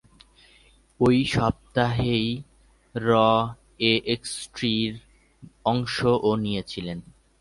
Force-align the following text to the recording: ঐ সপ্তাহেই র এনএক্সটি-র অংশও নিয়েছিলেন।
ঐ 0.99 1.07
সপ্তাহেই 1.33 2.27
র 2.95 3.09
এনএক্সটি-র 3.81 4.93
অংশও 5.65 6.31
নিয়েছিলেন। 6.43 6.99